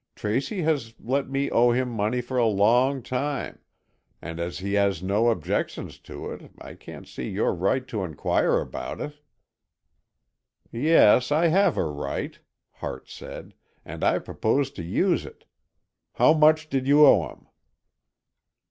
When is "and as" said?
4.19-4.57